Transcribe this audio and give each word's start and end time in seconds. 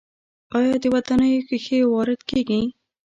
آیا 0.57 0.75
د 0.83 0.85
ودانیو 0.93 1.45
ښیښې 1.47 1.79
وارد 1.93 2.19
کیږي؟ 2.29 2.61